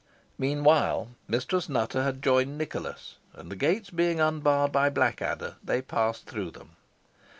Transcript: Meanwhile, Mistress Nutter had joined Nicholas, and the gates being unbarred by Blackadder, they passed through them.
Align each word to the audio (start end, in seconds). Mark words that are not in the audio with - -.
Meanwhile, 0.39 1.09
Mistress 1.27 1.69
Nutter 1.69 2.01
had 2.01 2.23
joined 2.23 2.57
Nicholas, 2.57 3.17
and 3.35 3.51
the 3.51 3.55
gates 3.55 3.91
being 3.91 4.19
unbarred 4.19 4.71
by 4.71 4.89
Blackadder, 4.89 5.57
they 5.63 5.79
passed 5.83 6.25
through 6.25 6.49
them. 6.49 6.71